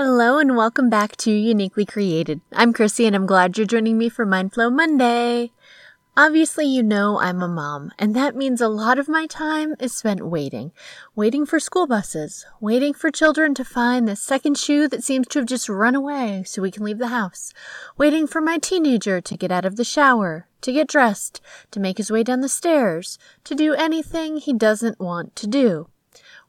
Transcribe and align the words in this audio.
Hello 0.00 0.38
and 0.38 0.56
welcome 0.56 0.88
back 0.88 1.16
to 1.16 1.32
Uniquely 1.32 1.84
Created. 1.84 2.40
I'm 2.52 2.72
Chrissy 2.72 3.06
and 3.08 3.16
I'm 3.16 3.26
glad 3.26 3.58
you're 3.58 3.66
joining 3.66 3.98
me 3.98 4.08
for 4.08 4.24
Mindflow 4.24 4.72
Monday. 4.72 5.50
Obviously, 6.16 6.66
you 6.66 6.84
know 6.84 7.18
I'm 7.18 7.42
a 7.42 7.48
mom, 7.48 7.90
and 7.98 8.14
that 8.14 8.36
means 8.36 8.60
a 8.60 8.68
lot 8.68 9.00
of 9.00 9.08
my 9.08 9.26
time 9.26 9.74
is 9.80 9.92
spent 9.92 10.24
waiting. 10.24 10.70
Waiting 11.16 11.44
for 11.44 11.58
school 11.58 11.88
buses, 11.88 12.46
waiting 12.60 12.94
for 12.94 13.10
children 13.10 13.54
to 13.56 13.64
find 13.64 14.06
the 14.06 14.14
second 14.14 14.56
shoe 14.56 14.86
that 14.86 15.02
seems 15.02 15.26
to 15.26 15.40
have 15.40 15.48
just 15.48 15.68
run 15.68 15.96
away 15.96 16.44
so 16.46 16.62
we 16.62 16.70
can 16.70 16.84
leave 16.84 16.98
the 16.98 17.08
house, 17.08 17.52
waiting 17.96 18.28
for 18.28 18.40
my 18.40 18.56
teenager 18.56 19.20
to 19.20 19.36
get 19.36 19.50
out 19.50 19.64
of 19.64 19.74
the 19.74 19.82
shower, 19.82 20.46
to 20.60 20.72
get 20.72 20.86
dressed, 20.86 21.40
to 21.72 21.80
make 21.80 21.98
his 21.98 22.08
way 22.08 22.22
down 22.22 22.40
the 22.40 22.48
stairs, 22.48 23.18
to 23.42 23.52
do 23.52 23.74
anything 23.74 24.36
he 24.36 24.52
doesn't 24.52 25.00
want 25.00 25.34
to 25.34 25.48
do. 25.48 25.88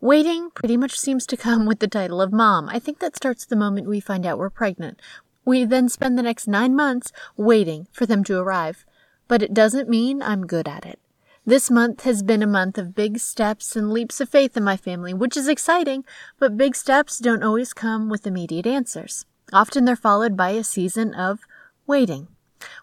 Waiting 0.02 0.50
pretty 0.52 0.78
much 0.78 0.98
seems 0.98 1.26
to 1.26 1.36
come 1.36 1.66
with 1.66 1.80
the 1.80 1.88
title 1.88 2.22
of 2.22 2.32
mom. 2.32 2.70
I 2.70 2.80
think 2.80 3.00
that 3.00 3.18
starts 3.18 3.46
the 3.46 3.58
moment 3.58 3.86
we 3.86 4.00
find 4.00 4.26
out 4.26 4.38
we're 4.38 4.50
pregnant. 4.50 5.02
We 5.44 5.66
then 5.66 5.90
spend 5.90 6.18
the 6.18 6.24
next 6.24 6.48
nine 6.48 6.74
months 6.74 7.12
waiting 7.36 7.86
for 7.92 8.06
them 8.06 8.24
to 8.24 8.40
arrive. 8.40 8.86
But 9.28 9.44
it 9.44 9.54
doesn't 9.54 9.90
mean 9.90 10.22
I'm 10.22 10.48
good 10.48 10.70
at 10.70 10.86
it. 10.86 11.00
This 11.46 11.70
month 11.70 12.06
has 12.06 12.24
been 12.24 12.42
a 12.42 12.48
month 12.48 12.78
of 12.78 12.96
big 12.96 13.20
steps 13.20 13.76
and 13.76 13.92
leaps 13.92 14.22
of 14.22 14.30
faith 14.30 14.56
in 14.56 14.64
my 14.64 14.78
family, 14.78 15.14
which 15.14 15.36
is 15.36 15.50
exciting, 15.50 16.06
but 16.40 16.56
big 16.56 16.78
steps 16.78 17.20
don't 17.20 17.44
always 17.44 17.74
come 17.74 18.08
with 18.08 18.26
immediate 18.26 18.68
answers. 18.68 19.26
Often 19.52 19.84
they're 19.84 19.98
followed 19.98 20.38
by 20.38 20.52
a 20.52 20.64
season 20.64 21.14
of 21.14 21.42
waiting. 21.88 22.30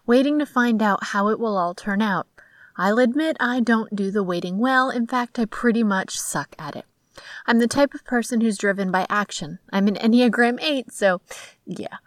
Waiting 0.05 0.37
to 0.37 0.45
find 0.45 0.83
out 0.83 1.05
how 1.05 1.29
it 1.29 1.39
will 1.39 1.57
all 1.57 1.73
turn 1.73 2.03
out. 2.03 2.27
I'll 2.75 2.99
admit 2.99 3.37
I 3.39 3.59
don't 3.59 3.95
do 3.95 4.11
the 4.11 4.23
waiting 4.23 4.59
well. 4.59 4.91
In 4.91 5.07
fact, 5.07 5.39
I 5.39 5.45
pretty 5.45 5.83
much 5.83 6.19
suck 6.19 6.53
at 6.59 6.75
it. 6.75 6.85
I'm 7.45 7.59
the 7.59 7.67
type 7.67 7.93
of 7.93 8.05
person 8.05 8.41
who's 8.41 8.57
driven 8.57 8.91
by 8.91 9.05
action. 9.09 9.59
I'm 9.71 9.87
an 9.87 9.95
Enneagram 9.95 10.61
8, 10.61 10.91
so 10.91 11.21
yeah. 11.65 11.97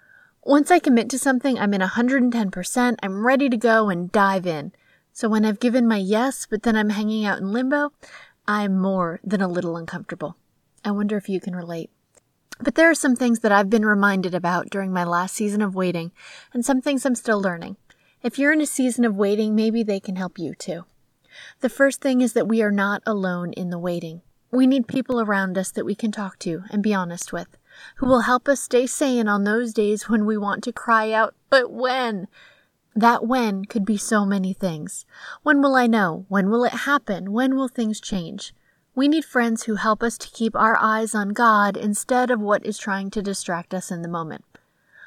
Once 0.43 0.71
I 0.71 0.79
commit 0.79 1.11
to 1.11 1.19
something, 1.19 1.59
I'm 1.59 1.75
in 1.75 1.81
110%, 1.81 2.97
I'm 3.03 3.27
ready 3.27 3.49
to 3.49 3.57
go 3.57 3.89
and 3.89 4.11
dive 4.11 4.47
in. 4.47 4.73
So 5.13 5.29
when 5.29 5.45
I've 5.45 5.61
given 5.61 5.87
my 5.87 5.99
yes, 5.99 6.47
but 6.49 6.63
then 6.63 6.77
I'm 6.77 6.91
hanging 6.91 7.25
out 7.25 7.39
in 7.39 7.53
limbo, 7.53 7.93
I'm 8.49 8.79
more 8.79 9.21
than 9.23 9.41
a 9.41 9.49
little 9.49 9.77
uncomfortable. 9.77 10.37
I 10.85 10.93
wonder 10.93 11.17
if 11.17 11.29
you 11.29 11.41
can 11.41 11.55
relate. 11.55 11.91
But 12.59 12.75
there 12.75 12.91
are 12.91 12.95
some 12.95 13.17
things 13.17 13.41
that 13.41 13.53
I've 13.53 13.71
been 13.71 13.85
reminded 13.85 14.35
about 14.35 14.71
during 14.71 14.93
my 14.93 15.05
last 15.05 15.35
season 15.35 15.63
of 15.63 15.75
waiting, 15.75 16.13
and 16.53 16.65
some 16.65 16.81
things 16.81 17.05
I'm 17.05 17.15
still 17.15 17.41
learning. 17.41 17.77
If 18.23 18.39
you're 18.39 18.53
in 18.53 18.61
a 18.61 18.67
season 18.67 19.05
of 19.05 19.17
waiting, 19.17 19.55
maybe 19.55 19.83
they 19.83 20.01
can 20.01 20.17
help 20.17 20.39
you 20.39 20.55
too. 20.55 20.85
The 21.61 21.69
first 21.69 22.01
thing 22.01 22.21
is 22.21 22.35
that 22.35 22.49
we 22.49 22.63
are 22.63 22.73
not 22.73 23.03
alone 23.07 23.53
in 23.53 23.71
the 23.71 23.79
waiting. 23.79 24.23
We 24.53 24.67
need 24.67 24.89
people 24.89 25.21
around 25.21 25.57
us 25.57 25.71
that 25.71 25.85
we 25.85 25.95
can 25.95 26.11
talk 26.11 26.39
to 26.41 26.65
and 26.71 26.83
be 26.83 26.93
honest 26.93 27.33
with, 27.33 27.57
who 27.97 28.07
will 28.07 28.23
help 28.23 28.49
us 28.49 28.61
stay 28.61 28.87
sane 28.87 29.29
on 29.29 29.45
those 29.45 29.73
days 29.73 30.09
when 30.09 30.27
we 30.27 30.37
want 30.37 30.65
to 30.65 30.73
cry 30.73 31.13
out, 31.13 31.35
but 31.51 31.71
when? 31.71 32.27
That 32.97 33.25
when 33.25 33.65
could 33.65 33.85
be 33.85 33.97
so 33.97 34.27
many 34.27 34.53
things. 34.53 35.07
When 35.45 35.63
will 35.63 35.77
I 35.77 35.87
know? 35.87 36.27
When 36.29 36.51
will 36.51 36.65
it 36.65 36.73
happen? 36.73 37.33
When 37.33 37.55
will 37.55 37.69
things 37.69 38.01
change? 38.01 38.53
We 38.95 39.07
need 39.07 39.25
friends 39.25 39.63
who 39.63 39.77
help 39.77 40.03
us 40.03 40.19
to 40.19 40.31
keep 40.31 40.57
our 40.57 40.77
eyes 40.77 41.15
on 41.15 41.29
God 41.29 41.77
instead 41.77 42.31
of 42.31 42.41
what 42.41 42.67
is 42.67 42.77
trying 42.77 43.11
to 43.11 43.23
distract 43.23 43.73
us 43.73 43.93
in 43.93 44.03
the 44.03 44.09
moment. 44.09 44.45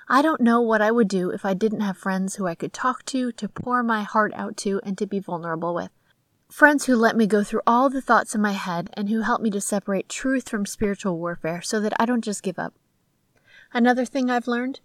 I 0.07 0.21
don't 0.21 0.41
know 0.41 0.61
what 0.61 0.81
I 0.81 0.91
would 0.91 1.09
do 1.09 1.31
if 1.31 1.45
I 1.45 1.53
didn't 1.53 1.81
have 1.81 1.97
friends 1.97 2.35
who 2.35 2.47
I 2.47 2.55
could 2.55 2.71
talk 2.71 3.03
to, 3.07 3.33
to 3.33 3.49
pour 3.49 3.83
my 3.83 4.03
heart 4.03 4.31
out 4.35 4.55
to, 4.57 4.79
and 4.83 4.97
to 4.97 5.05
be 5.05 5.19
vulnerable 5.19 5.73
with. 5.73 5.91
Friends 6.53 6.85
who 6.85 6.95
let 6.95 7.17
me 7.17 7.25
go 7.25 7.43
through 7.43 7.63
all 7.65 7.89
the 7.89 7.99
thoughts 7.99 8.35
in 8.35 8.41
my 8.41 8.51
head 8.51 8.91
and 8.93 9.09
who 9.09 9.21
help 9.21 9.41
me 9.41 9.49
to 9.49 9.59
separate 9.59 10.07
truth 10.07 10.47
from 10.47 10.67
spiritual 10.67 11.17
warfare 11.17 11.63
so 11.63 11.79
that 11.79 11.93
I 11.99 12.05
don't 12.05 12.23
just 12.23 12.43
give 12.43 12.59
up. 12.59 12.75
Another 13.73 14.05
thing 14.05 14.29
I've 14.29 14.47
learned 14.47 14.79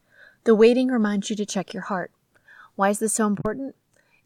the 0.45 0.55
waiting 0.55 0.89
reminds 0.89 1.29
you 1.29 1.37
to 1.37 1.45
check 1.45 1.75
your 1.75 1.83
heart. 1.83 2.11
Why 2.75 2.89
is 2.89 3.01
this 3.01 3.13
so 3.13 3.27
important? 3.27 3.75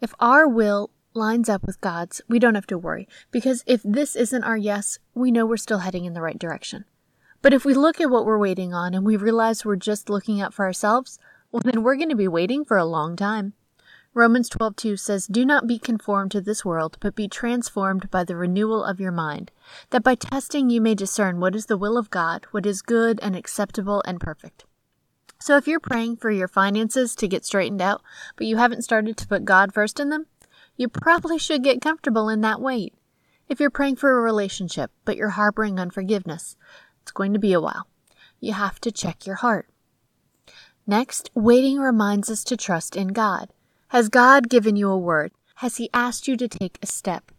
If 0.01 0.15
our 0.21 0.47
will 0.47 0.91
lines 1.15 1.49
up 1.49 1.67
with 1.67 1.81
God's, 1.81 2.21
we 2.29 2.39
don't 2.39 2.55
have 2.55 2.69
to 2.69 2.79
worry, 2.79 3.09
because 3.33 3.65
if 3.67 3.83
this 3.83 4.15
isn't 4.15 4.45
our 4.45 4.57
yes, 4.57 5.01
we 5.13 5.33
know 5.33 5.45
we're 5.45 5.57
still 5.57 5.79
heading 5.79 6.05
in 6.05 6.15
the 6.15 6.23
right 6.23 6.39
direction. 6.39 6.85
But 7.43 7.53
if 7.53 7.65
we 7.65 7.75
look 7.75 8.01
at 8.01 8.09
what 8.09 8.25
we're 8.25 8.39
waiting 8.39 8.73
on 8.73 8.95
and 8.95 9.05
we 9.05 9.17
realize 9.17 9.65
we're 9.65 9.75
just 9.75 10.09
looking 10.09 10.41
out 10.41 10.55
for 10.55 10.65
ourselves, 10.65 11.19
well, 11.51 11.63
then 11.65 11.83
we're 11.83 11.97
going 11.97 12.09
to 12.09 12.15
be 12.15 12.29
waiting 12.29 12.65
for 12.65 12.77
a 12.77 12.85
long 12.85 13.17
time. 13.17 13.55
Romans 14.15 14.51
12:2 14.51 14.99
says, 14.99 15.27
"Do 15.27 15.47
not 15.47 15.67
be 15.67 15.79
conformed 15.79 16.33
to 16.33 16.43
this 16.43 16.67
world, 16.67 16.99
but 17.01 17.15
be 17.15 17.29
transformed 17.29 18.11
by 18.11 18.25
the 18.25 18.37
renewal 18.37 18.85
of 18.85 19.01
your 19.01 19.11
mind, 19.11 19.51
that 19.89 20.03
by 20.03 20.15
testing 20.15 20.69
you 20.69 20.83
may 20.83 20.95
discern 20.95 21.41
what 21.41 21.57
is 21.57 21.65
the 21.65 21.79
will 21.79 21.97
of 21.97 22.11
God, 22.11 22.47
what 22.51 22.67
is 22.67 22.83
good 22.83 23.19
and 23.23 23.35
acceptable 23.35 24.03
and 24.07 24.21
perfect." 24.21 24.67
So 25.39 25.57
if 25.57 25.67
you're 25.67 25.81
praying 25.81 26.17
for 26.17 26.31
your 26.31 26.47
finances 26.47 27.17
to 27.17 27.27
get 27.27 27.47
straightened 27.47 27.81
out, 27.81 28.03
but 28.37 28.47
you 28.47 28.59
haven't 28.59 28.83
started 28.83 29.17
to 29.17 29.27
put 29.27 29.47
God 29.47 29.73
first 29.73 29.99
in 29.99 30.11
them, 30.11 30.27
you 30.77 30.89
probably 30.89 31.39
should 31.39 31.65
get 31.65 31.81
comfortable 31.81 32.29
in 32.29 32.43
that 32.43 32.61
wait. 32.61 32.95
If 33.49 33.61
you're 33.61 33.71
praying 33.71 33.97
for 33.97 34.11
a 34.11 34.23
relationship, 34.23 34.93
but 35.07 35.17
you're 35.17 35.31
harboring 35.31 35.81
unforgiveness, 35.81 36.57
it's 37.01 37.13
going 37.13 37.33
to 37.33 37.39
be 37.39 37.55
a 37.55 37.61
while. 37.63 37.87
You 38.41 38.53
have 38.53 38.79
to 38.83 38.93
check 38.93 39.27
your 39.27 39.37
heart. 39.37 39.71
Next, 40.87 41.31
waiting 41.35 41.79
reminds 41.79 42.29
us 42.29 42.45
to 42.45 42.59
trust 42.59 42.95
in 42.95 43.09
God. 43.09 43.53
Has 43.93 44.09
God 44.09 44.49
given 44.49 44.75
you 44.75 44.89
a 44.89 44.97
word? 44.97 45.33
Has 45.57 45.77
He 45.77 45.91
asked 45.93 46.27
you 46.27 46.35
to 46.39 46.49
take 46.49 46.79
a 46.81 46.87
step? 46.87 47.31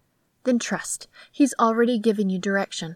Then 0.44 0.60
trust. 0.60 1.08
He's 1.32 1.56
already 1.60 1.98
given 1.98 2.30
you 2.30 2.38
direction. 2.38 2.96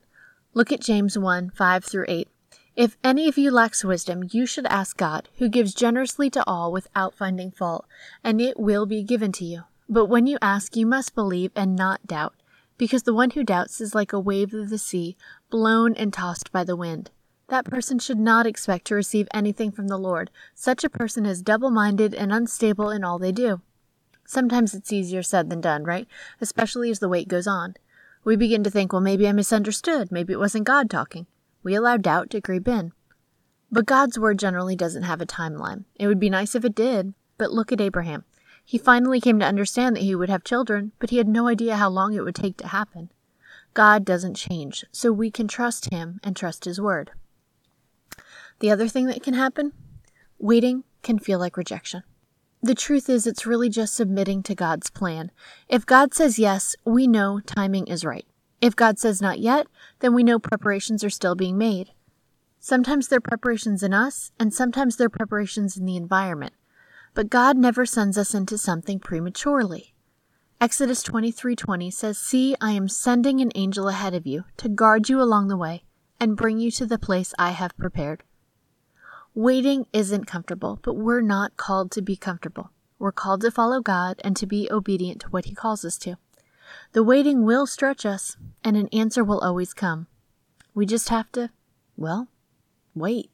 Look 0.53 0.72
at 0.72 0.79
James 0.79 1.18
1 1.18 1.50
5 1.50 1.84
through 1.84 2.06
8. 2.07 2.28
If 2.75 2.97
any 3.03 3.28
of 3.28 3.35
you 3.35 3.50
lacks 3.50 3.84
wisdom, 3.84 4.25
you 4.29 4.45
should 4.45 4.68
ask 4.68 4.95
God, 4.95 5.28
who 5.40 5.50
gives 5.50 5.73
generously 5.73 6.29
to 6.29 6.44
all 6.45 6.72
without 6.72 7.16
finding 7.16 7.50
fault, 7.50 7.88
and 8.23 8.40
it 8.40 8.59
will 8.59 8.85
be 8.85 9.01
given 9.01 9.31
to 9.31 9.44
you. 9.44 9.63
But 9.89 10.06
when 10.06 10.28
you 10.28 10.38
ask, 10.39 10.75
you 10.75 10.85
must 10.85 11.16
believe 11.16 11.51
and 11.56 11.75
not 11.75 12.06
doubt, 12.06 12.35
because 12.78 13.01
the 13.03 13.13
one 13.16 13.31
who 13.31 13.44
doubts 13.44 13.81
is 13.81 13.95
like 13.95 14.13
a 14.13 14.19
wave 14.19 14.53
of 14.53 14.69
the 14.69 14.78
sea, 14.78 15.18
blown 15.50 15.95
and 15.95 16.13
tossed 16.13 16.51
by 16.51 16.63
the 16.63 16.75
wind. 16.75 17.09
That 17.49 17.65
person 17.65 17.97
should 17.97 18.19
not 18.19 18.45
expect 18.45 18.85
to 18.87 18.95
receive 18.95 19.27
anything 19.33 19.71
from 19.71 19.87
the 19.87 19.97
Lord. 19.97 20.29
Such 20.53 20.83
a 20.83 20.89
person 20.89 21.25
is 21.25 21.41
double 21.41 21.71
minded 21.71 22.13
and 22.13 22.33
unstable 22.33 22.89
in 22.89 23.05
all 23.05 23.17
they 23.17 23.31
do. 23.31 23.61
Sometimes 24.25 24.73
it's 24.73 24.91
easier 24.91 25.23
said 25.23 25.49
than 25.49 25.61
done, 25.61 25.85
right? 25.85 26.07
Especially 26.41 26.91
as 26.91 26.99
the 26.99 27.07
wait 27.07 27.29
goes 27.29 27.47
on. 27.47 27.75
We 28.25 28.35
begin 28.35 28.65
to 28.65 28.69
think, 28.69 28.91
well, 28.91 29.01
maybe 29.01 29.25
I 29.25 29.31
misunderstood. 29.31 30.11
Maybe 30.11 30.33
it 30.33 30.39
wasn't 30.39 30.65
God 30.65 30.89
talking. 30.89 31.25
We 31.63 31.73
allow 31.73 31.95
doubt 31.95 32.29
to 32.31 32.41
creep 32.41 32.67
in. 32.67 32.91
But 33.71 33.85
God's 33.85 34.19
word 34.19 34.39
generally 34.39 34.75
doesn't 34.75 35.03
have 35.03 35.21
a 35.21 35.25
timeline. 35.25 35.85
It 35.95 36.07
would 36.07 36.19
be 36.19 36.29
nice 36.29 36.53
if 36.53 36.65
it 36.65 36.75
did, 36.75 37.13
but 37.37 37.53
look 37.53 37.71
at 37.71 37.79
Abraham. 37.79 38.25
He 38.65 38.77
finally 38.77 39.21
came 39.21 39.39
to 39.39 39.45
understand 39.45 39.95
that 39.95 40.03
he 40.03 40.15
would 40.15 40.29
have 40.29 40.43
children, 40.43 40.91
but 40.99 41.11
he 41.11 41.17
had 41.17 41.29
no 41.29 41.47
idea 41.47 41.77
how 41.77 41.87
long 41.87 42.13
it 42.13 42.23
would 42.25 42.35
take 42.35 42.57
to 42.57 42.67
happen. 42.67 43.09
God 43.73 44.03
doesn't 44.03 44.33
change, 44.33 44.83
so 44.91 45.13
we 45.13 45.31
can 45.31 45.47
trust 45.47 45.89
him 45.89 46.19
and 46.21 46.35
trust 46.35 46.65
his 46.65 46.81
word. 46.81 47.11
The 48.59 48.72
other 48.72 48.88
thing 48.88 49.06
that 49.07 49.23
can 49.23 49.34
happen 49.34 49.73
waiting 50.40 50.84
can 51.03 51.19
feel 51.19 51.40
like 51.40 51.57
rejection. 51.57 52.03
The 52.62 52.75
truth 52.75 53.07
is, 53.07 53.28
it's 53.28 53.45
really 53.45 53.69
just 53.69 53.94
submitting 53.94 54.41
to 54.44 54.56
God's 54.56 54.90
plan. 54.90 55.31
If 55.69 55.85
God 55.85 56.13
says 56.13 56.40
yes, 56.40 56.75
we 56.84 57.07
know 57.07 57.40
timing 57.40 57.88
is 57.88 58.03
right. 58.03 58.25
If 58.62 58.75
God 58.75 58.97
says 58.97 59.22
not 59.22 59.40
yet, 59.40 59.68
then 60.00 60.16
we 60.16 60.23
know 60.23 60.40
preparations 60.40 61.03
are 61.03 61.09
still 61.12 61.35
being 61.35 61.57
made. 61.57 61.91
Sometimes 62.59 63.07
there 63.07 63.18
are 63.18 63.22
preparations 63.22 63.84
in 63.84 63.94
us, 63.94 64.31
and 64.40 64.51
sometimes 64.51 64.95
there 64.95 65.06
are 65.06 65.09
preparations 65.09 65.78
in 65.78 65.85
the 65.85 65.95
environment. 65.95 66.53
But 67.13 67.29
God 67.29 67.57
never 67.57 67.85
sends 67.85 68.18
us 68.18 68.34
into 68.34 68.57
something 68.57 69.00
prematurely. 69.00 69.94
Exodus 70.59 71.03
23:20 71.03 71.91
says, 71.91 72.18
"See, 72.18 72.56
I 72.59 72.72
am 72.72 72.89
sending 72.89 73.39
an 73.39 73.51
angel 73.53 73.88
ahead 73.88 74.16
of 74.16 74.25
you 74.25 74.45
to 74.57 74.68
guard 74.68 75.07
you 75.07 75.22
along 75.22 75.47
the 75.47 75.57
way 75.57 75.84
and 76.19 76.35
bring 76.35 76.57
you 76.57 76.72
to 76.72 76.86
the 76.88 76.98
place 76.98 77.36
I 77.38 77.51
have 77.51 77.77
prepared." 77.77 78.24
Waiting 79.38 79.86
isn't 79.94 80.25
comfortable, 80.25 80.80
but 80.81 80.95
we're 80.95 81.22
not 81.22 81.57
called 81.57 81.92
to 81.92 82.01
be 82.01 82.16
comfortable. 82.16 82.72
We're 82.98 83.12
called 83.12 83.42
to 83.42 83.51
follow 83.51 83.81
God 83.81 84.19
and 84.24 84.36
to 84.36 84.48
be 84.48 84.68
obedient 84.72 85.22
to 85.22 85.28
what 85.28 85.45
He 85.45 85.54
calls 85.54 85.86
us 85.86 86.00
to. 86.00 86.16
The 86.94 87.04
waiting 87.04 87.45
will 87.45 87.68
stretch 87.68 88.04
us, 88.04 88.36
and 88.63 88.75
an 88.75 88.89
answer 88.92 89.24
will 89.24 89.38
always 89.42 89.75
come. 89.75 90.07
We 90.74 90.88
just 90.88 91.10
have 91.10 91.31
to, 91.34 91.51
well, 91.95 92.30
wait. 92.95 93.30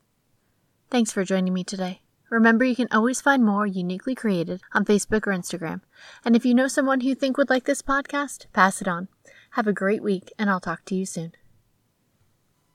Thanks 0.91 1.13
for 1.13 1.23
joining 1.23 1.53
me 1.53 1.63
today. 1.63 2.01
Remember, 2.29 2.65
you 2.65 2.75
can 2.75 2.89
always 2.91 3.21
find 3.21 3.45
more 3.45 3.65
uniquely 3.65 4.13
created 4.13 4.59
on 4.73 4.83
Facebook 4.83 5.25
or 5.25 5.31
Instagram. 5.31 5.83
And 6.25 6.35
if 6.35 6.45
you 6.45 6.53
know 6.53 6.67
someone 6.67 6.99
who 6.99 7.07
you 7.07 7.15
think 7.15 7.37
would 7.37 7.49
like 7.49 7.63
this 7.63 7.81
podcast, 7.81 8.47
pass 8.51 8.81
it 8.81 8.89
on. 8.89 9.07
Have 9.51 9.67
a 9.67 9.71
great 9.71 10.03
week, 10.03 10.33
and 10.37 10.49
I'll 10.49 10.59
talk 10.59 10.83
to 10.83 10.95
you 10.95 11.05
soon. 11.05 11.31